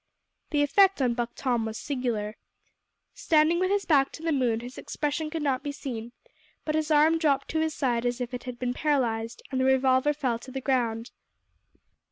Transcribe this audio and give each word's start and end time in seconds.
The 0.49 0.63
effect 0.63 0.99
on 0.99 1.13
Buck 1.13 1.33
Tom 1.35 1.63
was 1.63 1.77
singular. 1.77 2.35
Standing 3.13 3.59
with 3.59 3.69
his 3.69 3.85
back 3.85 4.11
to 4.13 4.23
the 4.23 4.31
moon, 4.31 4.61
his 4.61 4.79
expression 4.79 5.29
could 5.29 5.43
not 5.43 5.61
be 5.61 5.71
seen, 5.71 6.11
but 6.65 6.73
his 6.73 6.89
arm 6.89 7.19
dropped 7.19 7.49
to 7.49 7.59
his 7.59 7.75
side 7.75 8.03
as 8.03 8.19
if 8.19 8.33
it 8.33 8.45
had 8.45 8.57
been 8.57 8.73
paralysed, 8.73 9.43
and 9.51 9.61
the 9.61 9.65
revolver 9.65 10.11
fell 10.11 10.39
to 10.39 10.49
the 10.49 10.59
ground. 10.59 11.11